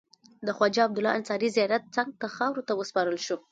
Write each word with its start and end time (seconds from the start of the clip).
د 0.45 0.47
خواجه 0.57 0.81
عبدالله 0.87 1.17
انصاري 1.19 1.49
زیارت 1.55 1.83
څنګ 1.95 2.09
ته 2.21 2.27
خاورو 2.35 2.65
ته 2.67 2.73
وسپارل 2.75 3.17
شو. 3.25 3.37